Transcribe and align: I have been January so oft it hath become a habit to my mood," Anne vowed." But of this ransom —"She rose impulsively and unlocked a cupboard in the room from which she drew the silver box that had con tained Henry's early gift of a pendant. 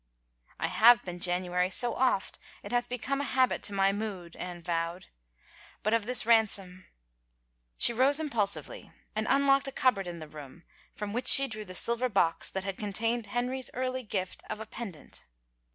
I 0.59 0.65
have 0.65 1.05
been 1.05 1.19
January 1.19 1.69
so 1.69 1.93
oft 1.93 2.39
it 2.63 2.71
hath 2.71 2.89
become 2.89 3.21
a 3.21 3.23
habit 3.23 3.61
to 3.61 3.73
my 3.73 3.93
mood," 3.93 4.35
Anne 4.35 4.63
vowed." 4.63 5.05
But 5.83 5.93
of 5.93 6.07
this 6.07 6.25
ransom 6.25 6.87
—"She 7.77 7.93
rose 7.93 8.19
impulsively 8.19 8.91
and 9.15 9.27
unlocked 9.29 9.67
a 9.67 9.71
cupboard 9.71 10.07
in 10.07 10.17
the 10.17 10.27
room 10.27 10.63
from 10.95 11.13
which 11.13 11.27
she 11.27 11.47
drew 11.47 11.65
the 11.65 11.75
silver 11.75 12.09
box 12.09 12.49
that 12.49 12.63
had 12.63 12.79
con 12.79 12.93
tained 12.93 13.27
Henry's 13.27 13.69
early 13.75 14.01
gift 14.01 14.41
of 14.49 14.59
a 14.59 14.65
pendant. 14.65 15.23